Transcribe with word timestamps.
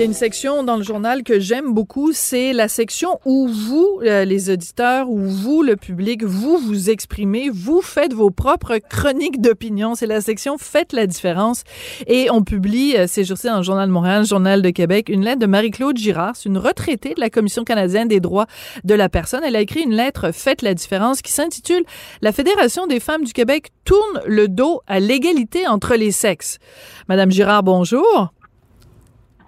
y 0.00 0.02
a 0.02 0.06
une 0.06 0.14
section 0.14 0.64
dans 0.64 0.76
le 0.76 0.82
journal 0.82 1.22
que 1.22 1.40
j'aime 1.40 1.74
beaucoup, 1.74 2.12
c'est 2.14 2.54
la 2.54 2.68
section 2.68 3.20
où 3.26 3.46
vous, 3.48 4.00
euh, 4.02 4.24
les 4.24 4.48
auditeurs, 4.48 5.10
où 5.10 5.18
vous, 5.18 5.62
le 5.62 5.76
public, 5.76 6.24
vous 6.24 6.56
vous 6.56 6.88
exprimez, 6.88 7.50
vous 7.50 7.82
faites 7.82 8.14
vos 8.14 8.30
propres 8.30 8.78
chroniques 8.78 9.42
d'opinion. 9.42 9.94
C'est 9.94 10.06
la 10.06 10.22
section 10.22 10.56
Faites 10.56 10.94
la 10.94 11.06
différence. 11.06 11.64
Et 12.06 12.30
on 12.30 12.42
publie 12.42 12.96
euh, 12.96 13.06
ces 13.06 13.24
jours-ci 13.24 13.48
dans 13.48 13.58
le 13.58 13.62
Journal 13.62 13.88
de 13.88 13.92
Montréal, 13.92 14.20
le 14.20 14.26
Journal 14.26 14.62
de 14.62 14.70
Québec, 14.70 15.10
une 15.10 15.22
lettre 15.22 15.40
de 15.40 15.46
Marie-Claude 15.46 15.98
Girard. 15.98 16.32
Une 16.46 16.56
retraitée 16.56 17.12
de 17.12 17.20
la 17.20 17.28
Commission 17.28 17.64
canadienne 17.64 18.08
des 18.08 18.20
droits 18.20 18.46
de 18.84 18.94
la 18.94 19.10
personne. 19.10 19.42
Elle 19.44 19.56
a 19.56 19.60
écrit 19.60 19.82
une 19.82 19.94
lettre 19.94 20.30
Faites 20.32 20.62
la 20.62 20.72
différence 20.72 21.20
qui 21.20 21.32
s'intitule 21.32 21.82
La 22.22 22.32
Fédération 22.32 22.86
des 22.86 23.00
femmes 23.00 23.24
du 23.24 23.34
Québec 23.34 23.68
tourne 23.84 24.22
le 24.24 24.48
dos 24.48 24.80
à 24.86 24.98
l'égalité 24.98 25.66
entre 25.66 25.94
les 25.94 26.10
sexes. 26.10 26.58
Madame 27.06 27.30
Girard, 27.30 27.64
bonjour. 27.64 28.32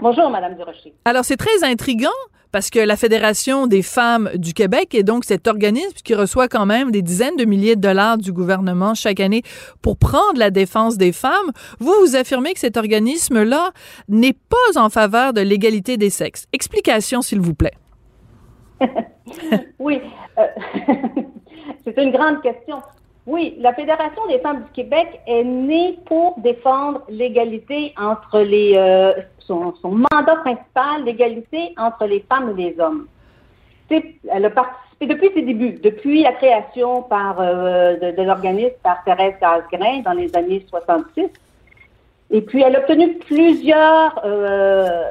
Bonjour, 0.03 0.29
Madame 0.31 0.57
Durocher. 0.57 0.93
Alors, 1.05 1.25
c'est 1.25 1.37
très 1.37 1.63
intriguant 1.63 2.09
parce 2.51 2.71
que 2.71 2.81
la 2.81 2.97
Fédération 2.97 3.69
des 3.69 3.83
femmes 3.83 4.31
du 4.35 4.53
Québec 4.53 4.97
est 4.97 5.05
donc 5.05 5.25
cet 5.25 5.47
organisme 5.47 5.97
qui 6.03 6.17
reçoit 6.17 6.49
quand 6.49 6.67
même 6.67 6.91
des 6.91 7.03
dizaines 7.03 7.37
de 7.37 7.45
milliers 7.45 7.77
de 7.77 7.81
dollars 7.81 8.19
du 8.19 8.33
gouvernement 8.33 8.95
chaque 8.95 9.21
année 9.21 9.43
pour 9.81 9.97
prendre 9.97 10.39
la 10.39 10.51
défense 10.51 10.99
des 10.99 11.13
femmes. 11.13 11.53
Vous, 11.79 11.95
vous 12.01 12.17
affirmez 12.17 12.53
que 12.53 12.59
cet 12.59 12.77
organisme-là 12.77 13.71
n'est 14.09 14.33
pas 14.33 14.81
en 14.81 14.91
faveur 14.91 15.33
de 15.33 15.41
l'égalité 15.41 15.97
des 15.97 16.11
sexes. 16.11 16.47
Explication, 16.53 17.23
s'il 17.23 17.41
vous 17.41 17.55
plaît. 17.55 17.75
oui, 19.79 20.01
euh, 20.37 20.43
c'est 21.85 21.97
une 21.97 22.11
grande 22.11 22.43
question. 22.43 22.79
Oui, 23.27 23.57
la 23.61 23.73
Fédération 23.73 24.27
des 24.27 24.41
femmes 24.41 24.65
du 24.65 24.71
Québec 24.73 25.21
est 25.29 25.45
née 25.45 25.99
pour 26.07 26.39
défendre 26.41 27.03
l'égalité 27.09 27.95
entre 27.97 28.41
les 28.41 28.73
euh, 28.77 29.13
son, 29.39 29.75
son, 29.81 29.91
mandat 29.91 30.37
principal, 30.37 31.05
l'égalité 31.05 31.73
entre 31.79 32.07
les 32.07 32.25
femmes 32.29 32.55
et 32.59 32.71
les 32.71 32.81
hommes. 32.81 33.07
Elle 33.91 34.45
a 34.45 34.51
participé 34.51 35.07
depuis 35.07 35.31
ses 35.35 35.43
débuts, 35.43 35.79
depuis 35.83 36.23
la 36.23 36.33
création 36.33 37.03
par 37.03 37.41
euh, 37.41 37.97
de, 37.97 38.17
de 38.17 38.23
l'organisme 38.23 38.75
par 38.83 39.05
Thérèse 39.05 39.35
Casgrain 39.39 40.01
dans 40.01 40.15
les 40.15 40.35
années 40.35 40.65
66. 40.69 41.29
Et 42.33 42.41
puis 42.41 42.63
elle 42.63 42.75
a 42.75 42.81
obtenu 42.81 43.19
plusieurs 43.19 44.21
euh, 44.25 45.05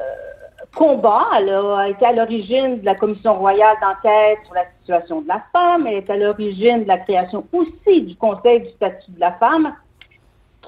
combat. 0.74 1.26
Elle 1.36 1.50
a 1.50 1.88
été 1.88 2.04
à 2.04 2.12
l'origine 2.12 2.80
de 2.80 2.84
la 2.84 2.94
Commission 2.94 3.34
royale 3.34 3.76
d'enquête 3.80 4.38
sur 4.44 4.54
la 4.54 4.64
situation 4.80 5.22
de 5.22 5.28
la 5.28 5.42
femme. 5.52 5.86
Elle 5.86 5.98
est 5.98 6.10
à 6.10 6.16
l'origine 6.16 6.84
de 6.84 6.88
la 6.88 6.98
création 6.98 7.44
aussi 7.52 8.02
du 8.02 8.16
Conseil 8.16 8.60
du 8.60 8.70
statut 8.70 9.10
de 9.10 9.20
la 9.20 9.32
femme, 9.32 9.74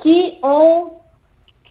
qui 0.02 0.38
ont 0.42 0.92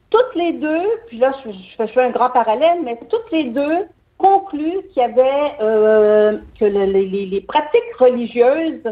toutes 0.09 0.35
les 0.35 0.53
deux, 0.53 0.85
puis 1.07 1.17
là 1.17 1.31
je, 1.43 1.85
fais 1.87 2.01
un 2.01 2.11
grand 2.11 2.29
parallèle, 2.29 2.79
mais 2.83 2.99
toutes 3.09 3.31
les 3.31 3.45
deux 3.45 3.87
conclu 4.19 4.83
qu'il 4.93 5.01
y 5.01 5.05
avait 5.05 5.55
euh, 5.59 6.37
que 6.59 6.65
le, 6.65 6.85
les, 6.85 7.41
pratiques 7.41 7.95
religieuses 7.99 8.83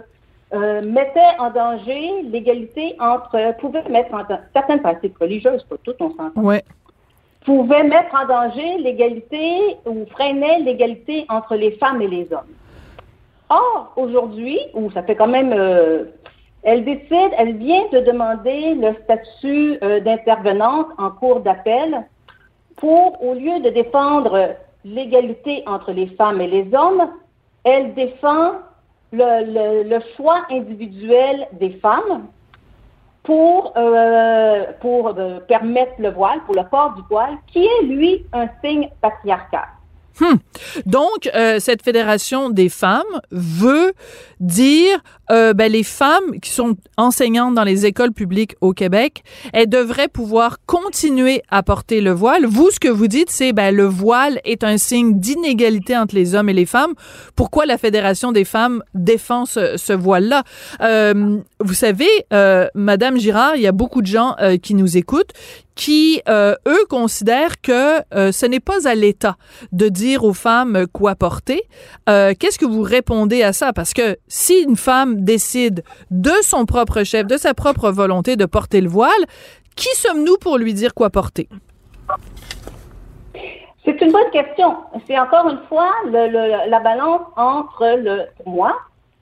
euh, 0.53 0.81
mettaient 0.81 1.19
en 1.39 1.51
danger 1.51 2.23
l'égalité 2.23 2.95
entre 2.99 3.55
pouvaient 3.59 3.87
mettre 3.87 4.13
en 4.13 4.23
certaines 4.51 4.81
pratiques 4.81 5.17
religieuses, 5.19 5.63
pas 5.63 5.75
toutes, 5.83 6.01
on 6.01 6.09
s'entend. 6.15 6.41
Pouvait 7.45 7.83
mettre 7.83 8.13
en 8.15 8.27
danger 8.27 8.77
l'égalité 8.77 9.77
ou 9.85 10.05
freinait 10.11 10.59
l'égalité 10.59 11.25
entre 11.29 11.55
les 11.55 11.71
femmes 11.71 12.01
et 12.01 12.07
les 12.07 12.27
hommes. 12.31 12.53
Or, 13.49 13.93
aujourd'hui, 13.95 14.59
où 14.73 14.91
ça 14.91 15.03
fait 15.03 15.15
quand 15.15 15.27
même, 15.27 15.51
euh, 15.53 16.05
elle 16.63 16.85
décide, 16.85 17.31
elle 17.37 17.57
vient 17.57 17.83
de 17.91 17.99
demander 17.99 18.75
le 18.75 18.93
statut 19.03 19.77
euh, 19.83 19.99
d'intervenante 19.99 20.87
en 20.97 21.09
cours 21.09 21.41
d'appel 21.41 22.05
pour, 22.77 23.21
au 23.23 23.33
lieu 23.33 23.59
de 23.59 23.69
défendre 23.69 24.55
l'égalité 24.85 25.63
entre 25.67 25.91
les 25.91 26.07
femmes 26.07 26.41
et 26.41 26.47
les 26.47 26.73
hommes, 26.73 27.09
elle 27.63 27.93
défend 27.93 28.53
le, 29.11 29.99
choix 30.15 30.41
individuel 30.49 31.47
des 31.53 31.71
femmes 31.71 32.27
pour, 33.23 33.73
euh, 33.77 34.63
pour 34.79 35.09
euh, 35.09 35.39
permettre 35.47 35.93
le 35.99 36.11
voile, 36.11 36.39
pour 36.45 36.55
le 36.55 36.63
port 36.69 36.93
du 36.95 37.01
voile, 37.09 37.37
qui 37.47 37.63
est, 37.63 37.83
lui, 37.83 38.25
un 38.33 38.47
signe 38.63 38.89
patriarcal. 39.01 39.67
Hum. 40.19 40.37
Donc, 40.85 41.29
euh, 41.33 41.59
cette 41.59 41.83
fédération 41.83 42.49
des 42.49 42.69
femmes 42.69 43.21
veut 43.31 43.93
dire, 44.39 45.01
euh, 45.31 45.53
ben, 45.53 45.71
les 45.71 45.83
femmes 45.83 46.39
qui 46.41 46.49
sont 46.49 46.75
enseignantes 46.97 47.55
dans 47.55 47.63
les 47.63 47.85
écoles 47.85 48.11
publiques 48.11 48.55
au 48.59 48.73
Québec, 48.73 49.23
elles 49.53 49.69
devraient 49.69 50.09
pouvoir 50.09 50.57
continuer 50.65 51.41
à 51.49 51.63
porter 51.63 52.01
le 52.01 52.11
voile. 52.11 52.45
Vous, 52.45 52.69
ce 52.69 52.79
que 52.79 52.89
vous 52.89 53.07
dites, 53.07 53.29
c'est, 53.29 53.53
ben, 53.53 53.73
le 53.73 53.85
voile 53.85 54.41
est 54.43 54.63
un 54.63 54.77
signe 54.77 55.19
d'inégalité 55.19 55.95
entre 55.95 56.15
les 56.15 56.35
hommes 56.35 56.49
et 56.49 56.53
les 56.53 56.65
femmes. 56.65 56.93
Pourquoi 57.35 57.65
la 57.65 57.77
fédération 57.77 58.31
des 58.31 58.43
femmes 58.43 58.83
défend 58.93 59.45
ce, 59.45 59.93
voile-là? 59.93 60.43
Euh, 60.81 61.39
vous 61.59 61.73
savez, 61.73 62.09
euh, 62.33 62.67
Madame 62.75 63.17
Girard, 63.17 63.55
il 63.55 63.61
y 63.61 63.67
a 63.67 63.71
beaucoup 63.71 64.01
de 64.01 64.07
gens 64.07 64.35
qui 64.61 64.73
nous 64.73 64.97
écoutent 64.97 65.33
qui, 65.73 66.21
eux, 66.27 66.85
considèrent 66.89 67.61
que 67.61 68.01
ce 68.11 68.45
n'est 68.45 68.59
pas 68.59 68.87
à 68.87 68.93
l'État 68.93 69.37
de 69.71 69.87
dire 69.89 70.23
aux 70.25 70.33
femmes 70.33 70.85
quoi 70.91 71.15
porter. 71.15 71.61
Qu'est-ce 72.07 72.59
que 72.59 72.65
vous 72.65 72.81
répondez 72.81 73.41
à 73.41 73.53
ça? 73.53 73.73
Parce 73.73 73.93
que 73.93 74.17
si 74.27 74.59
une 74.59 74.75
femme 74.75 75.20
décide 75.21 75.83
de 76.09 76.33
son 76.41 76.65
propre 76.65 77.03
chef, 77.03 77.25
de 77.27 77.37
sa 77.37 77.53
propre 77.53 77.91
volonté 77.91 78.35
de 78.35 78.45
porter 78.45 78.81
le 78.81 78.89
voile, 78.89 79.25
qui 79.75 79.89
sommes-nous 79.95 80.37
pour 80.37 80.57
lui 80.57 80.73
dire 80.73 80.93
quoi 80.93 81.09
porter? 81.09 81.47
C'est 83.85 83.99
une 84.01 84.11
bonne 84.11 84.29
question. 84.31 84.75
C'est 85.07 85.17
encore 85.17 85.49
une 85.49 85.61
fois 85.67 85.91
la 86.05 86.79
balance 86.79 87.21
entre, 87.35 87.97
le, 87.97 88.25
moi, 88.45 88.75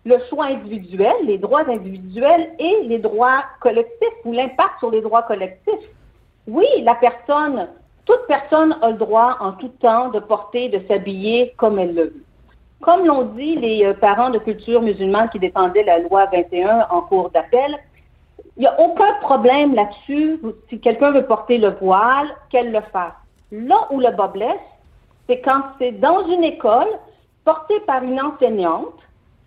le 0.05 0.17
choix 0.29 0.45
individuel, 0.45 1.13
les 1.23 1.37
droits 1.37 1.69
individuels 1.69 2.49
et 2.59 2.79
les 2.83 2.99
droits 2.99 3.43
collectifs 3.61 4.19
ou 4.25 4.33
l'impact 4.33 4.79
sur 4.79 4.91
les 4.91 5.01
droits 5.01 5.23
collectifs. 5.23 5.73
Oui, 6.47 6.65
la 6.83 6.95
personne, 6.95 7.67
toute 8.05 8.25
personne 8.27 8.75
a 8.81 8.89
le 8.89 8.97
droit 8.97 9.37
en 9.39 9.53
tout 9.53 9.71
temps 9.79 10.09
de 10.09 10.19
porter, 10.19 10.69
de 10.69 10.81
s'habiller 10.87 11.53
comme 11.57 11.77
elle 11.79 11.93
le 11.93 12.03
veut. 12.03 12.23
Comme 12.81 13.05
l'ont 13.05 13.23
dit 13.23 13.55
les 13.55 13.93
parents 13.95 14.29
de 14.29 14.39
culture 14.39 14.81
musulmane 14.81 15.29
qui 15.29 15.39
défendaient 15.39 15.83
la 15.83 15.99
loi 15.99 16.25
21 16.27 16.87
en 16.89 17.01
cours 17.01 17.29
d'appel, 17.29 17.77
il 18.55 18.61
n'y 18.61 18.67
a 18.67 18.79
aucun 18.79 19.13
problème 19.21 19.75
là-dessus. 19.75 20.39
Si 20.69 20.79
quelqu'un 20.79 21.11
veut 21.11 21.25
porter 21.25 21.57
le 21.57 21.69
voile, 21.81 22.27
qu'elle 22.49 22.71
le 22.71 22.81
fasse. 22.91 23.13
Là 23.51 23.87
où 23.91 23.99
le 23.99 24.11
bas 24.11 24.27
blesse, 24.27 24.67
c'est 25.27 25.41
quand 25.41 25.61
c'est 25.77 25.91
dans 25.93 26.27
une 26.27 26.43
école 26.43 26.89
portée 27.45 27.79
par 27.81 28.03
une 28.03 28.19
enseignante 28.19 28.99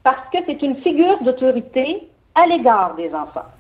parce 0.03 0.29
que 0.33 0.39
c'est 0.47 0.63
une 0.63 0.77
figure 0.77 1.23
d'autorité 1.23 2.09
à 2.35 2.47
l'égard 2.47 2.95
des 2.97 3.15
enfants. 3.15 3.51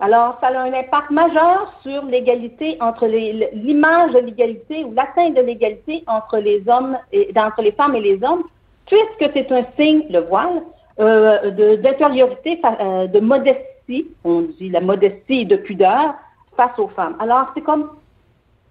Alors, 0.00 0.38
ça 0.40 0.48
a 0.48 0.60
un 0.60 0.72
impact 0.72 1.10
majeur 1.10 1.72
sur 1.82 2.04
l'égalité 2.04 2.78
entre 2.80 3.06
l'image 3.06 4.12
de 4.12 4.20
l'égalité 4.20 4.84
ou 4.84 4.92
l'atteinte 4.92 5.34
de 5.34 5.40
l'égalité 5.40 6.04
entre 6.06 6.38
les 6.38 6.62
hommes 6.68 6.96
et 7.12 7.32
entre 7.36 7.62
les 7.62 7.72
femmes 7.72 7.96
et 7.96 8.00
les 8.00 8.22
hommes, 8.22 8.44
puisque 8.88 9.32
c'est 9.34 9.52
un 9.52 9.64
signe, 9.78 10.04
le 10.10 10.20
voile, 10.20 10.62
euh, 11.00 11.50
de- 11.50 11.76
d'intériorité, 11.76 12.60
euh, 12.64 13.06
de 13.06 13.20
modestie, 13.20 14.08
on 14.24 14.42
dit 14.58 14.70
la 14.70 14.80
modestie 14.80 15.40
et 15.42 15.44
de 15.44 15.56
pudeur 15.56 16.14
face 16.56 16.76
aux 16.78 16.88
femmes. 16.88 17.16
Alors, 17.20 17.46
c'est 17.54 17.60
comme, 17.60 17.90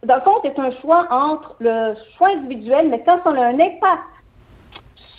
dans 0.06 0.16
le 0.16 0.22
fond, 0.22 0.36
c'est 0.44 0.60
un 0.60 0.72
choix 0.82 1.08
entre 1.10 1.56
le 1.60 1.94
choix 2.18 2.30
individuel, 2.30 2.90
mais 2.90 3.02
quand 3.04 3.20
on 3.26 3.36
a 3.36 3.46
un 3.46 3.60
impact 3.60 4.04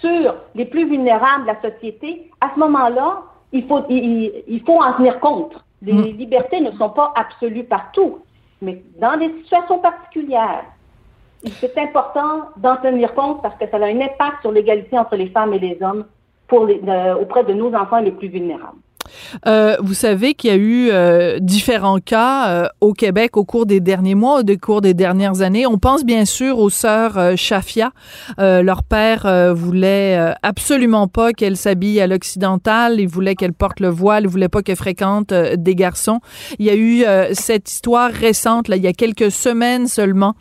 sur 0.00 0.34
les 0.54 0.66
plus 0.66 0.86
vulnérables 0.86 1.42
de 1.42 1.48
la 1.48 1.60
société, 1.70 2.30
à 2.40 2.50
ce 2.54 2.60
moment-là, 2.60 3.22
il 3.52 3.66
faut, 3.66 3.80
il, 3.88 4.44
il 4.46 4.60
faut 4.64 4.80
en 4.80 4.92
tenir 4.92 5.18
compte. 5.20 5.54
Les 5.80 5.92
libertés 5.92 6.60
ne 6.60 6.72
sont 6.72 6.90
pas 6.90 7.12
absolues 7.16 7.64
partout, 7.64 8.18
mais 8.60 8.82
dans 9.00 9.16
des 9.16 9.32
situations 9.38 9.78
particulières, 9.78 10.64
c'est 11.61 11.79
important 11.79 12.49
d'en 12.56 12.76
tenir 12.76 13.14
compte 13.14 13.43
parce 13.43 13.56
que 13.58 13.69
ça 13.69 13.76
a 13.76 13.85
un 13.85 14.00
impact 14.00 14.40
sur 14.43 14.52
l'égalité 14.52 14.99
entre 14.99 15.17
les 15.17 15.29
femmes 15.29 15.52
et 15.55 15.58
les 15.58 15.79
hommes 15.82 16.05
euh, 16.52 17.14
auprès 17.17 17.44
de 17.44 17.52
nos 17.52 17.73
enfants 17.75 18.00
les 18.00 18.12
plus 18.12 18.29
vulnérables. 18.29 18.79
Euh, 19.46 19.76
vous 19.81 19.94
savez 19.94 20.34
qu'il 20.34 20.50
y 20.50 20.52
a 20.52 20.56
eu 20.56 20.88
euh, 20.90 21.38
différents 21.40 21.99
cas 21.99 22.49
euh, 22.49 22.69
au 22.81 22.93
Québec 22.93 23.37
au 23.37 23.44
cours 23.44 23.66
des 23.66 23.81
derniers 23.81 24.14
mois, 24.14 24.40
au 24.40 24.56
cours 24.60 24.81
des 24.81 24.94
dernières 24.94 25.40
années. 25.43 25.66
On 25.66 25.78
pense 25.78 26.05
bien 26.05 26.25
sûr 26.25 26.58
aux 26.58 26.70
sœurs 26.70 27.37
Shafia. 27.37 27.93
Euh, 28.38 28.62
leur 28.62 28.82
père 28.82 29.26
voulait 29.55 30.34
absolument 30.43 31.08
pas 31.08 31.32
qu'elle 31.32 31.56
s'habille 31.56 32.00
à 32.00 32.06
l'occidental. 32.06 33.00
Il 33.00 33.08
voulait 33.08 33.34
qu'elle 33.34 33.52
porte 33.52 33.81
le 33.81 33.88
voile. 33.88 34.25
Il 34.25 34.28
voulait 34.28 34.49
pas 34.49 34.62
qu'elle 34.62 34.76
fréquente 34.76 35.32
euh, 35.32 35.56
des 35.56 35.75
garçons. 35.75 36.20
Il 36.58 36.66
y 36.66 36.70
a 36.70 36.76
eu 36.76 37.04
cette 37.32 37.70
histoire 37.70 38.11
récente, 38.11 38.69
là, 38.69 38.76
il 38.76 38.82
y 38.82 38.87
a 38.87 38.93
quelques 38.93 39.31
semaines 39.31 39.87
seulement. 39.87 40.34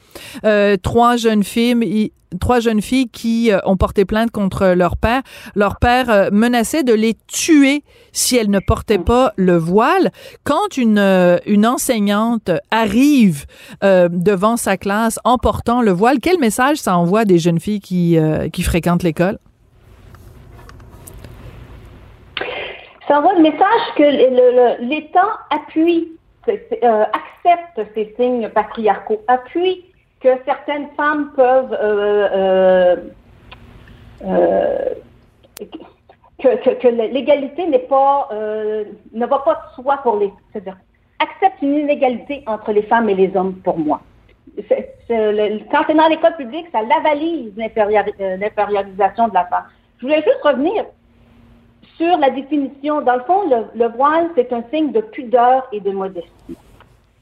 Trois 0.83 1.17
jeunes 1.17 1.43
filles, 1.43 2.11
trois 2.39 2.59
jeunes 2.59 2.81
filles 2.81 3.09
qui 3.09 3.51
euh, 3.51 3.59
ont 3.65 3.77
porté 3.77 4.05
plainte 4.05 4.31
contre 4.31 4.67
leur 4.67 4.97
père. 4.97 5.21
Leur 5.55 5.77
père 5.77 6.09
euh, 6.09 6.29
menaçait 6.31 6.83
de 6.83 6.93
les 6.93 7.15
tuer 7.27 7.83
si 8.11 8.37
elles 8.37 8.49
ne 8.49 8.59
portaient 8.59 8.99
pas 8.99 9.33
le 9.35 9.57
voile. 9.57 10.11
Quand 10.43 10.77
une, 10.77 10.99
euh, 10.99 11.37
une 11.45 11.65
enseignante 11.65 12.51
arrive 12.71 13.45
devant 13.81 14.57
sa 14.57 14.77
classe 14.77 15.19
en 15.23 15.37
portant 15.37 15.81
le 15.81 15.91
voile, 15.91 16.19
quel 16.21 16.39
message 16.39 16.77
ça 16.77 16.97
envoie 16.97 17.25
des 17.25 17.37
jeunes 17.37 17.59
filles 17.59 17.79
qui, 17.79 18.17
qui 18.51 18.63
fréquentent 18.63 19.03
l'école? 19.03 19.37
Ça 23.07 23.19
envoie 23.19 23.33
le 23.35 23.41
message 23.41 23.81
que 23.95 24.83
l'État 24.89 25.39
appuie, 25.49 26.11
accepte 26.47 27.89
ces 27.93 28.13
signes 28.17 28.49
patriarcaux, 28.49 29.21
appuie 29.27 29.85
que 30.19 30.29
certaines 30.45 30.89
femmes 30.95 31.31
peuvent 31.35 31.77
euh, 31.79 32.27
euh, 32.33 32.95
euh, 34.25 34.93
que, 36.39 36.87
l'égalité 36.87 37.67
n'est 37.67 37.79
pas 37.79 38.29
ne 38.31 39.25
va 39.25 39.39
pas 39.39 39.53
de 39.55 39.81
soi 39.81 39.97
pour 40.03 40.17
les 40.17 40.31
c'est-à-dire 40.51 40.77
accepte 41.19 41.61
une 41.61 41.79
inégalité 41.79 42.43
entre 42.45 42.71
les 42.71 42.83
femmes 42.83 43.09
et 43.09 43.15
les 43.15 43.35
hommes 43.35 43.55
pour 43.55 43.77
moi. 43.77 44.01
Quand 44.55 45.83
c'est 45.87 45.95
dans 45.95 46.07
l'école 46.07 46.35
publique, 46.35 46.67
ça 46.71 46.81
lavalise 46.83 47.53
l'infériorisation 47.57 49.27
de 49.27 49.33
la 49.33 49.45
femme. 49.45 49.63
Je 49.97 50.05
voulais 50.05 50.21
juste 50.21 50.41
revenir 50.43 50.85
sur 51.97 52.17
la 52.17 52.29
définition. 52.29 53.01
Dans 53.01 53.15
le 53.15 53.23
fond, 53.23 53.49
le 53.73 53.87
voile, 53.87 54.29
c'est 54.35 54.53
un 54.53 54.63
signe 54.71 54.91
de 54.91 55.01
pudeur 55.01 55.67
et 55.71 55.79
de 55.79 55.91
modestie. 55.91 56.57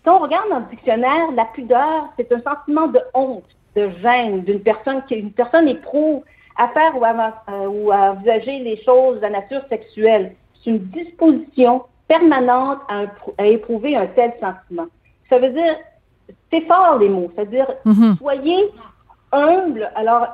Si 0.06 0.10
on 0.10 0.20
regarde 0.20 0.50
dans 0.52 0.60
le 0.60 0.66
dictionnaire, 0.70 1.32
la 1.36 1.46
pudeur, 1.46 2.10
c'est 2.16 2.32
un 2.32 2.40
sentiment 2.42 2.86
de 2.88 3.00
honte, 3.16 3.44
de 3.76 3.90
gêne 4.04 4.42
d'une 4.44 4.60
personne 4.62 5.02
qui 5.08 5.16
une 5.16 5.32
personne 5.32 5.68
éprouve 5.68 6.22
à 6.58 6.68
faire 6.70 6.96
ou 6.96 7.04
à, 7.04 7.12
euh, 7.50 7.68
ou 7.68 7.92
à 7.92 8.12
envisager 8.12 8.60
les 8.60 8.78
choses 8.84 9.20
de 9.20 9.26
nature 9.26 9.62
sexuelle. 9.68 10.36
C'est 10.64 10.70
une 10.70 10.78
disposition 10.90 11.84
permanente 12.08 12.78
à, 12.88 13.00
un- 13.00 13.12
à 13.40 13.46
éprouver 13.48 13.96
un 13.98 14.06
tel 14.06 14.32
sentiment. 14.40 14.86
Ça 15.28 15.40
veut 15.40 15.50
dire, 15.50 15.76
c'est 16.52 16.62
fort 16.68 17.00
les 17.00 17.10
mots, 17.10 17.32
c'est-à-dire 17.36 17.68
Mhm. 17.84 18.16
soyez 18.20 18.72
humble. 19.32 19.92
Alors, 19.96 20.28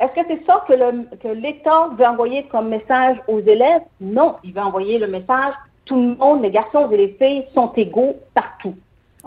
est-ce 0.00 0.12
que 0.20 0.26
c'est 0.26 0.44
ça 0.46 0.64
que 0.66 1.28
l'État 1.28 1.90
veut 1.96 2.04
envoyer 2.06 2.48
comme 2.48 2.68
message 2.70 3.18
aux 3.28 3.38
élèves? 3.40 3.82
Non, 4.00 4.34
il 4.42 4.52
veut 4.52 4.60
envoyer 4.62 4.98
le 4.98 5.06
message 5.06 5.54
tout 5.84 5.96
le 5.96 6.14
monde, 6.16 6.42
les 6.42 6.50
garçons 6.50 6.90
et 6.90 6.96
les 6.96 7.08
filles, 7.20 7.44
sont 7.54 7.72
égaux 7.76 8.16
partout. 8.34 8.74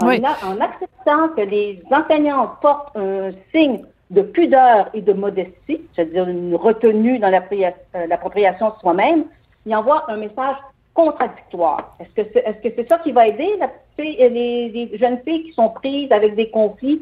En, 0.02 0.08
Oui. 0.08 0.22
a- 0.24 0.48
en 0.48 0.60
acceptant 0.60 1.30
que 1.36 1.42
les 1.42 1.82
enseignants 1.92 2.52
portent 2.62 2.96
un 2.96 3.32
signe 3.52 3.82
de 4.10 4.22
pudeur 4.22 4.90
et 4.94 5.02
de 5.02 5.14
modestie, 5.14 5.82
c'est-à-dire 5.94 6.28
une 6.30 6.56
retenue 6.56 7.20
dans 7.20 7.32
euh, 7.34 8.08
l'appropriation 8.08 8.70
de 8.70 8.74
soi-même, 8.80 9.26
il 9.66 9.76
envoie 9.76 10.06
un 10.10 10.18
message 10.18 10.56
contradictoire. 10.94 11.96
Est-ce 12.00 12.24
que 12.24 12.72
c'est 12.76 12.88
ça 12.90 13.00
qui 13.00 13.12
va 13.12 13.28
aider 13.28 13.50
la 13.60 13.66
euh, 13.66 13.70
les, 14.00 14.70
les 14.70 14.98
jeunes 14.98 15.20
filles 15.26 15.44
qui 15.44 15.54
sont 15.54 15.70
prises 15.70 16.12
avec 16.12 16.36
des 16.36 16.50
conflits 16.50 17.02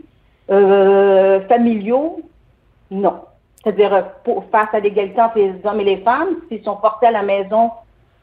euh, 0.50 1.42
familiaux? 1.48 2.22
Non. 2.90 3.16
C'est-à-dire, 3.64 4.12
face 4.52 4.70
à 4.74 4.80
l'égalité 4.80 5.20
entre 5.22 5.38
les 5.40 5.54
hommes 5.64 5.80
et 5.82 5.84
les 5.86 5.98
femmes, 5.98 6.36
s'ils 6.48 6.64
sont 6.64 6.76
portés 6.78 7.08
à 7.08 7.12
la 7.12 7.24
maison 7.24 7.72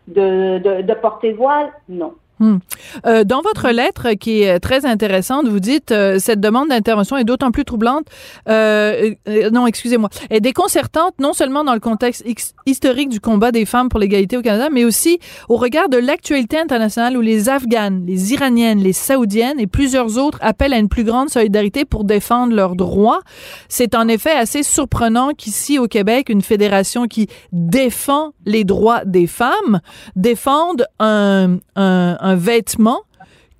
de, 0.08 0.58
de, 0.58 0.82
de 0.82 0.94
porter 0.94 1.30
le 1.30 1.36
voile? 1.36 1.72
Non. 1.88 2.14
Hmm. 2.38 2.58
Euh, 3.06 3.24
dans 3.24 3.40
votre 3.42 3.68
lettre, 3.70 4.14
qui 4.14 4.42
est 4.42 4.58
très 4.58 4.84
intéressante, 4.84 5.46
vous 5.46 5.60
dites 5.60 5.92
euh, 5.92 6.18
cette 6.18 6.40
demande 6.40 6.70
d'intervention 6.70 7.16
est 7.16 7.24
d'autant 7.24 7.52
plus 7.52 7.64
troublante, 7.64 8.06
euh, 8.48 9.14
euh, 9.28 9.50
non, 9.50 9.66
excusez-moi, 9.66 10.08
est 10.30 10.40
déconcertante 10.40 11.14
non 11.20 11.34
seulement 11.34 11.62
dans 11.62 11.74
le 11.74 11.80
contexte 11.80 12.22
ex- 12.26 12.54
historique 12.66 13.10
du 13.10 13.20
combat 13.20 13.52
des 13.52 13.64
femmes 13.64 13.88
pour 13.88 14.00
l'égalité 14.00 14.36
au 14.36 14.42
Canada, 14.42 14.68
mais 14.72 14.84
aussi 14.84 15.20
au 15.48 15.56
regard 15.56 15.88
de 15.88 15.98
l'actualité 15.98 16.58
internationale 16.58 17.16
où 17.16 17.20
les 17.20 17.48
Afghanes, 17.48 18.04
les 18.06 18.32
Iraniennes, 18.32 18.80
les 18.80 18.92
Saoudiennes 18.92 19.60
et 19.60 19.66
plusieurs 19.66 20.18
autres 20.18 20.38
appellent 20.40 20.72
à 20.74 20.78
une 20.78 20.88
plus 20.88 21.04
grande 21.04 21.28
solidarité 21.28 21.84
pour 21.84 22.04
défendre 22.04 22.54
leurs 22.54 22.74
droits. 22.74 23.20
C'est 23.68 23.94
en 23.94 24.08
effet 24.08 24.32
assez 24.32 24.62
surprenant 24.62 25.30
qu'ici 25.36 25.78
au 25.78 25.86
Québec, 25.86 26.28
une 26.28 26.42
fédération 26.42 27.06
qui 27.06 27.28
défend 27.52 28.32
les 28.46 28.64
droits 28.64 29.04
des 29.04 29.26
femmes 29.26 29.80
défende 30.16 30.86
un, 30.98 31.58
un, 31.76 32.16
un 32.22 32.36
vêtement 32.36 33.02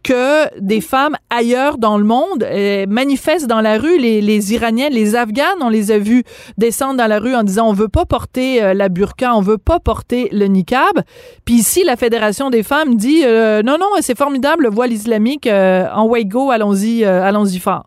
que 0.02 0.58
des 0.60 0.80
femmes 0.80 1.16
ailleurs 1.30 1.78
dans 1.78 1.96
le 1.96 2.04
monde 2.04 2.42
euh, 2.42 2.86
manifestent 2.88 3.46
dans 3.46 3.60
la 3.60 3.78
rue. 3.78 3.98
Les, 3.98 4.20
les 4.20 4.52
Iraniennes, 4.52 4.92
les 4.92 5.14
Afghanes, 5.14 5.60
on 5.60 5.68
les 5.68 5.92
a 5.92 5.98
vus 5.98 6.24
descendre 6.58 6.96
dans 6.96 7.06
la 7.06 7.18
rue 7.18 7.34
en 7.34 7.42
disant 7.42 7.68
on 7.68 7.72
veut 7.72 7.88
pas 7.88 8.04
porter 8.04 8.62
euh, 8.62 8.74
la 8.74 8.88
burqa, 8.88 9.34
on 9.34 9.40
veut 9.40 9.58
pas 9.58 9.78
porter 9.78 10.28
le 10.32 10.46
niqab. 10.46 11.02
Puis 11.44 11.54
ici, 11.54 11.84
la 11.84 11.96
Fédération 11.96 12.50
des 12.50 12.62
femmes 12.62 12.96
dit 12.96 13.22
euh, 13.24 13.62
non, 13.62 13.76
non, 13.78 13.86
c'est 14.00 14.19
formidable 14.19 14.64
le 14.64 14.70
voile 14.70 14.92
islamique, 14.92 15.46
en 15.46 16.06
way 16.06 16.24
go, 16.24 16.50
allons-y, 16.50 17.04
allons-y 17.04 17.58
fort. 17.58 17.86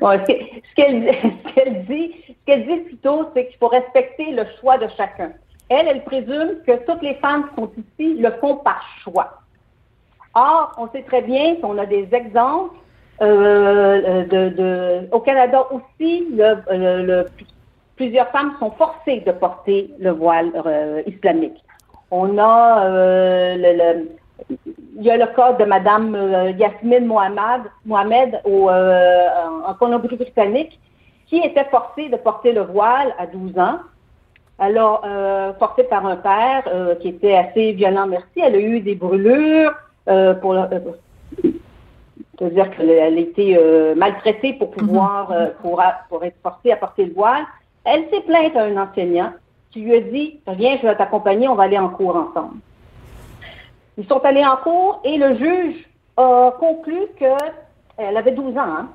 Bon, 0.00 0.18
qu'elle 0.26 1.14
ce 1.48 1.54
qu'elle 1.54 1.84
dit, 1.86 2.12
ce 2.26 2.32
qu'elle 2.46 2.66
dit 2.66 2.84
plutôt, 2.86 3.26
c'est 3.34 3.46
qu'il 3.48 3.56
faut 3.58 3.68
respecter 3.68 4.32
le 4.32 4.44
choix 4.60 4.78
de 4.78 4.86
chacun. 4.96 5.32
Elle, 5.68 5.88
elle 5.88 6.04
présume 6.04 6.56
que 6.66 6.72
toutes 6.86 7.02
les 7.02 7.14
femmes 7.16 7.48
qui 7.50 7.54
sont 7.56 7.70
ici 7.76 8.14
le 8.18 8.30
font 8.40 8.56
par 8.56 8.82
choix. 9.02 9.38
Or, 10.34 10.72
on 10.78 10.88
sait 10.88 11.02
très 11.02 11.22
bien 11.22 11.56
qu'on 11.56 11.76
a 11.78 11.86
des 11.86 12.08
exemples 12.12 12.74
euh, 13.20 14.24
de- 14.24 15.08
au 15.12 15.20
Canada 15.20 15.66
aussi, 15.72 16.28
plusieurs 17.96 18.28
femmes 18.28 18.54
sont 18.60 18.70
forcées 18.72 19.20
de 19.26 19.32
porter 19.32 19.90
le 19.98 20.10
voile 20.10 20.50
euh, 20.64 21.02
islamique. 21.06 21.62
On 22.10 22.38
a 22.38 22.84
euh, 22.86 24.04
il 24.50 25.02
y 25.02 25.10
a 25.10 25.16
le 25.16 25.26
cas 25.34 25.52
de 25.54 25.64
Madame 25.64 26.14
euh, 26.14 26.50
Yasmine 26.52 27.06
Mohamed, 27.06 28.40
au, 28.44 28.70
euh, 28.70 29.26
en 29.66 29.74
Colombie-Britannique, 29.74 30.78
qui 31.26 31.38
était 31.38 31.64
forcée 31.66 32.08
de 32.08 32.16
porter 32.16 32.52
le 32.52 32.62
voile 32.62 33.12
à 33.18 33.26
12 33.26 33.58
ans. 33.58 33.80
Alors, 34.58 35.02
euh, 35.04 35.52
forcée 35.54 35.84
par 35.84 36.04
un 36.06 36.16
père 36.16 36.64
euh, 36.66 36.94
qui 36.96 37.08
était 37.08 37.34
assez 37.36 37.72
violent, 37.72 38.06
merci. 38.08 38.40
Elle 38.42 38.56
a 38.56 38.58
eu 38.60 38.80
des 38.80 38.94
brûlures 38.96 39.72
euh, 40.08 40.34
pour 40.34 40.54
euh, 40.54 40.66
c'est-à-dire 42.38 42.70
qu'elle 42.76 42.90
elle 42.90 43.16
a 43.18 43.20
été 43.20 43.56
euh, 43.58 43.94
maltraitée 43.96 44.52
pour 44.54 44.70
pouvoir, 44.70 45.32
euh, 45.32 45.46
pour, 45.60 45.80
a- 45.80 45.96
pour 46.08 46.24
être 46.24 46.36
forcée 46.42 46.70
à 46.70 46.76
porter 46.76 47.04
le 47.06 47.12
voile. 47.14 47.42
Elle 47.84 48.04
s'est 48.10 48.20
plainte 48.20 48.54
à 48.56 48.64
un 48.64 48.76
enseignant 48.76 49.32
qui 49.70 49.80
lui 49.80 49.94
a 49.96 50.00
dit, 50.00 50.40
viens, 50.48 50.76
je 50.80 50.86
vais 50.86 50.96
t'accompagner, 50.96 51.48
on 51.48 51.54
va 51.56 51.64
aller 51.64 51.78
en 51.78 51.88
cours 51.88 52.14
ensemble. 52.16 52.56
Ils 53.96 54.06
sont 54.06 54.24
allés 54.24 54.44
en 54.46 54.56
cours 54.56 55.00
et 55.04 55.18
le 55.18 55.36
juge 55.36 55.88
a 56.16 56.52
conclu 56.58 57.06
que, 57.18 57.24
elle 57.96 58.16
avait 58.16 58.30
12 58.32 58.56
ans, 58.56 58.60
hein, 58.62 58.88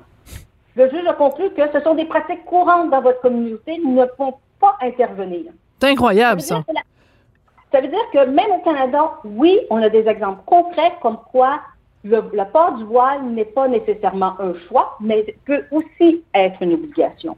le 0.76 0.88
juge 0.90 1.06
a 1.06 1.12
conclu 1.12 1.50
que 1.50 1.62
ce 1.72 1.80
sont 1.80 1.94
des 1.94 2.06
pratiques 2.06 2.44
courantes 2.46 2.90
dans 2.90 3.00
votre 3.02 3.20
communauté, 3.20 3.78
ne 3.84 4.06
font 4.16 4.34
pas 4.64 4.76
intervenir. 4.80 5.52
C'est 5.80 5.90
incroyable, 5.90 6.40
Ça 6.40 6.48
ça. 6.48 6.54
veut, 6.56 6.62
dire 6.62 6.66
que 6.68 6.74
la- 6.74 7.70
ça 7.72 7.80
veut 7.80 7.88
dire 7.88 8.10
que 8.12 8.30
même 8.30 8.50
au 8.52 8.62
Canada, 8.64 9.12
oui, 9.24 9.60
on 9.70 9.82
a 9.82 9.88
des 9.88 10.06
exemples 10.08 10.42
concrets 10.46 10.92
comme 11.02 11.18
quoi 11.32 11.60
le, 12.04 12.22
le 12.32 12.44
port 12.52 12.72
du 12.72 12.84
voile 12.84 13.22
n'est 13.24 13.44
pas 13.44 13.66
nécessairement 13.68 14.34
un 14.38 14.54
choix, 14.68 14.96
mais 15.00 15.34
peut 15.46 15.64
aussi 15.70 16.22
être 16.34 16.62
une 16.62 16.74
obligation. 16.74 17.36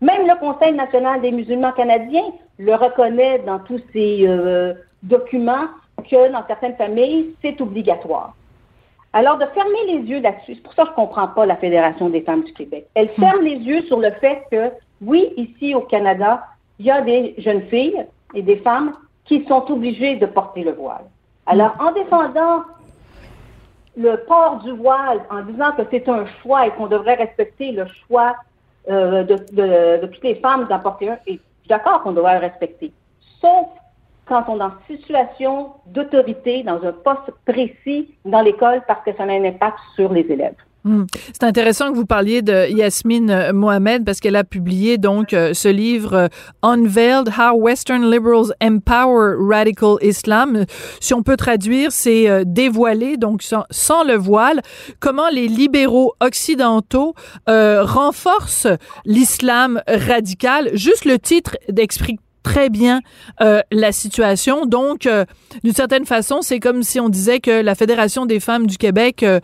Même 0.00 0.26
le 0.26 0.38
Conseil 0.38 0.72
national 0.72 1.20
des 1.20 1.32
musulmans 1.32 1.72
canadiens 1.72 2.32
le 2.58 2.74
reconnaît 2.74 3.40
dans 3.40 3.58
tous 3.58 3.80
ses 3.92 4.26
euh, 4.26 4.74
documents 5.02 5.66
que 6.10 6.30
dans 6.30 6.46
certaines 6.46 6.76
familles, 6.76 7.34
c'est 7.42 7.60
obligatoire. 7.60 8.34
Alors, 9.12 9.38
de 9.38 9.46
fermer 9.46 9.86
les 9.86 9.98
yeux 10.00 10.20
là-dessus, 10.20 10.56
c'est 10.56 10.62
pour 10.62 10.74
ça 10.74 10.82
que 10.82 10.88
je 10.88 10.92
ne 10.92 11.06
comprends 11.06 11.28
pas 11.28 11.46
la 11.46 11.56
Fédération 11.56 12.10
des 12.10 12.20
femmes 12.20 12.44
du 12.44 12.52
Québec. 12.52 12.86
Elle 12.94 13.10
hmm. 13.16 13.20
ferme 13.20 13.42
les 13.42 13.56
yeux 13.56 13.82
sur 13.82 13.98
le 13.98 14.10
fait 14.20 14.42
que, 14.50 14.70
oui, 15.00 15.32
ici 15.36 15.74
au 15.74 15.80
Canada, 15.80 16.44
il 16.78 16.86
y 16.86 16.90
a 16.90 17.00
des 17.00 17.34
jeunes 17.38 17.62
filles 17.68 18.06
et 18.34 18.42
des 18.42 18.56
femmes 18.58 18.92
qui 19.24 19.44
sont 19.46 19.70
obligées 19.70 20.16
de 20.16 20.26
porter 20.26 20.62
le 20.62 20.72
voile. 20.72 21.04
Alors, 21.46 21.74
en 21.78 21.92
défendant 21.92 22.62
le 23.96 24.16
port 24.26 24.58
du 24.58 24.72
voile, 24.72 25.20
en 25.30 25.42
disant 25.42 25.72
que 25.72 25.82
c'est 25.90 26.08
un 26.08 26.26
choix 26.42 26.66
et 26.66 26.70
qu'on 26.72 26.86
devrait 26.86 27.14
respecter 27.14 27.72
le 27.72 27.86
choix 27.86 28.36
euh, 28.88 29.24
de, 29.24 30.06
toutes 30.06 30.24
les 30.24 30.36
femmes 30.36 30.66
d'en 30.68 30.78
porter 30.78 31.10
un, 31.10 31.18
et 31.26 31.40
d'accord 31.68 32.02
qu'on 32.02 32.12
devrait 32.12 32.34
le 32.34 32.46
respecter. 32.46 32.92
Sauf 33.40 33.66
quand 34.26 34.44
on 34.48 34.58
est 34.58 34.64
en 34.64 34.72
situation 34.88 35.72
d'autorité 35.86 36.62
dans 36.62 36.82
un 36.82 36.92
poste 36.92 37.30
précis 37.46 38.14
dans 38.24 38.42
l'école 38.42 38.82
parce 38.86 39.04
que 39.04 39.14
ça 39.16 39.22
a 39.22 39.26
un 39.26 39.44
impact 39.44 39.78
sur 39.94 40.12
les 40.12 40.22
élèves. 40.22 40.56
Hmm. 40.86 41.06
C'est 41.32 41.42
intéressant 41.42 41.90
que 41.90 41.96
vous 41.96 42.06
parliez 42.06 42.42
de 42.42 42.70
Yasmine 42.70 43.28
euh, 43.28 43.52
Mohamed 43.52 44.04
parce 44.04 44.20
qu'elle 44.20 44.36
a 44.36 44.44
publié 44.44 44.98
donc 44.98 45.32
euh, 45.32 45.52
ce 45.52 45.66
livre 45.66 46.14
euh, 46.14 46.28
Unveiled 46.62 47.28
How 47.36 47.56
Western 47.58 48.08
Liberals 48.08 48.54
Empower 48.62 49.34
Radical 49.36 49.96
Islam. 50.00 50.64
Si 51.00 51.12
on 51.12 51.24
peut 51.24 51.36
traduire, 51.36 51.90
c'est 51.90 52.44
dévoilé 52.44 53.16
donc 53.16 53.42
sans, 53.42 54.04
le 54.04 54.14
voile 54.14 54.62
comment 55.00 55.28
les 55.28 55.48
libéraux 55.48 56.14
occidentaux 56.20 57.14
renforcent 57.46 58.68
l'islam 59.04 59.82
radical. 59.88 60.70
Juste 60.74 61.04
le 61.04 61.18
titre 61.18 61.56
d'explique 61.68 62.20
très 62.46 62.70
bien 62.70 63.00
euh, 63.40 63.60
la 63.72 63.90
situation. 63.90 64.66
Donc, 64.66 65.06
euh, 65.06 65.24
d'une 65.64 65.72
certaine 65.72 66.06
façon, 66.06 66.42
c'est 66.42 66.60
comme 66.60 66.84
si 66.84 67.00
on 67.00 67.08
disait 67.08 67.40
que 67.40 67.60
la 67.60 67.74
Fédération 67.74 68.24
des 68.24 68.38
femmes 68.38 68.68
du 68.68 68.78
Québec, 68.78 69.24
euh, 69.24 69.40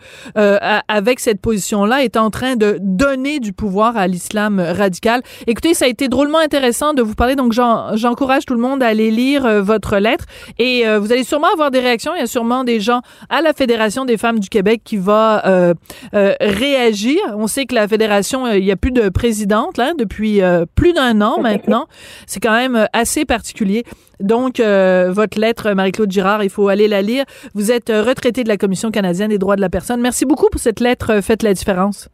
avec 0.87 1.19
cette 1.19 1.41
position-là, 1.41 2.03
est 2.05 2.15
en 2.15 2.29
train 2.29 2.55
de 2.55 2.77
donner 2.79 3.41
du 3.41 3.51
pouvoir 3.51 3.97
à 3.97 4.07
l'islam 4.07 4.61
radical. 4.61 5.21
Écoutez, 5.47 5.73
ça 5.73 5.83
a 5.83 5.89
été 5.89 6.07
drôlement 6.07 6.37
intéressant 6.37 6.93
de 6.93 7.01
vous 7.01 7.13
parler. 7.13 7.35
Donc, 7.35 7.51
j'encourage 7.51 8.45
tout 8.45 8.53
le 8.53 8.61
monde 8.61 8.81
à 8.81 8.87
aller 8.87 9.11
lire 9.11 9.61
votre 9.61 9.97
lettre. 9.97 10.25
Et 10.57 10.85
vous 10.97 11.11
allez 11.11 11.25
sûrement 11.25 11.51
avoir 11.51 11.71
des 11.71 11.79
réactions. 11.79 12.13
Il 12.15 12.19
y 12.19 12.23
a 12.23 12.27
sûrement 12.27 12.63
des 12.63 12.79
gens 12.79 13.01
à 13.29 13.41
la 13.41 13.51
Fédération 13.51 14.05
des 14.05 14.17
femmes 14.17 14.39
du 14.39 14.47
Québec 14.47 14.81
qui 14.85 14.97
va 14.97 15.73
réagir. 16.13 17.17
On 17.35 17.47
sait 17.47 17.65
que 17.65 17.75
la 17.75 17.87
Fédération, 17.87 18.47
il 18.47 18.63
y 18.63 18.71
a 18.71 18.77
plus 18.77 18.91
de 18.91 19.09
présidente 19.09 19.77
là, 19.77 19.93
depuis 19.97 20.41
plus 20.75 20.93
d'un 20.93 21.19
an 21.21 21.39
maintenant. 21.41 21.87
C'est 22.27 22.39
quand 22.39 22.55
même 22.55 22.87
assez 22.93 23.25
particulier. 23.25 23.83
Donc, 24.19 24.59
euh, 24.59 25.11
votre 25.11 25.39
lettre, 25.39 25.73
Marie-Claude 25.73 26.11
Girard, 26.11 26.43
il 26.43 26.49
faut 26.49 26.69
aller 26.69 26.87
la 26.87 27.01
lire. 27.01 27.25
Vous 27.53 27.71
êtes 27.71 27.89
euh, 27.89 28.03
retraité 28.03 28.43
de 28.43 28.47
la 28.47 28.57
Commission 28.57 28.91
canadienne 28.91 29.29
des 29.29 29.37
droits 29.37 29.55
de 29.55 29.61
la 29.61 29.69
personne. 29.69 29.99
Merci 30.01 30.25
beaucoup 30.25 30.47
pour 30.49 30.61
cette 30.61 30.79
lettre. 30.79 31.11
Euh, 31.11 31.21
faites 31.21 31.43
la 31.43 31.53
différence. 31.53 32.09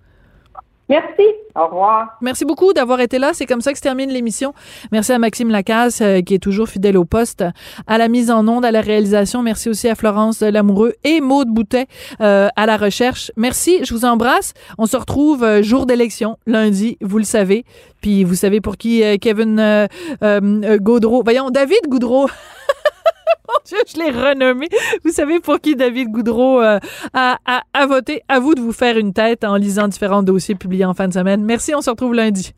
Merci. 0.89 1.23
Au 1.55 1.67
revoir. 1.67 2.17
Merci 2.21 2.45
beaucoup 2.45 2.73
d'avoir 2.73 2.99
été 2.99 3.19
là. 3.19 3.31
C'est 3.33 3.45
comme 3.45 3.61
ça 3.61 3.71
que 3.71 3.77
se 3.77 3.83
termine 3.83 4.09
l'émission. 4.09 4.53
Merci 4.91 5.11
à 5.11 5.19
Maxime 5.19 5.49
Lacasse, 5.49 6.01
qui 6.25 6.33
est 6.33 6.41
toujours 6.41 6.67
fidèle 6.67 6.97
au 6.97 7.05
poste, 7.05 7.43
à 7.87 7.97
la 7.97 8.07
mise 8.07 8.31
en 8.31 8.47
onde, 8.47 8.65
à 8.65 8.71
la 8.71 8.81
réalisation. 8.81 9.41
Merci 9.41 9.69
aussi 9.69 9.87
à 9.87 9.95
Florence 9.95 10.41
Lamoureux 10.41 10.93
et 11.03 11.21
Maude 11.21 11.49
Boutet 11.49 11.87
à 12.19 12.65
la 12.65 12.77
recherche. 12.77 13.31
Merci. 13.35 13.83
Je 13.83 13.93
vous 13.93 14.05
embrasse. 14.05 14.53
On 14.77 14.85
se 14.85 14.97
retrouve 14.97 15.61
jour 15.61 15.85
d'élection, 15.85 16.37
lundi, 16.47 16.97
vous 17.01 17.17
le 17.17 17.23
savez. 17.23 17.65
Puis 18.01 18.23
vous 18.23 18.35
savez 18.35 18.61
pour 18.61 18.77
qui 18.77 19.03
euh, 19.03 19.17
Kevin 19.19 19.59
euh, 19.59 19.87
euh, 20.23 20.77
Gaudreau, 20.79 21.21
voyons, 21.23 21.49
David 21.49 21.87
Goudreau. 21.87 22.27
Je 23.65 23.99
l'ai 23.99 24.11
renommé. 24.11 24.67
Vous 25.03 25.11
savez 25.11 25.39
pour 25.39 25.59
qui 25.59 25.75
David 25.75 26.09
Goudreau 26.09 26.59
a, 26.59 26.79
a 27.13 27.85
voté? 27.87 28.21
À 28.27 28.39
vous 28.39 28.55
de 28.55 28.61
vous 28.61 28.71
faire 28.71 28.97
une 28.97 29.13
tête 29.13 29.43
en 29.43 29.55
lisant 29.55 29.87
différents 29.87 30.23
dossiers 30.23 30.55
publiés 30.55 30.85
en 30.85 30.93
fin 30.93 31.07
de 31.07 31.13
semaine. 31.13 31.43
Merci, 31.43 31.73
on 31.75 31.81
se 31.81 31.89
retrouve 31.89 32.13
lundi. 32.13 32.53